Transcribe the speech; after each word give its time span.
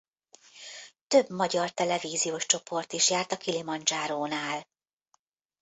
Több 1.07 1.29
magyar 1.29 1.69
televíziós 1.71 2.45
csoport 2.45 2.93
is 2.93 3.09
járt 3.09 3.31
a 3.31 3.37
Kilimandzsárónál. 3.37 4.65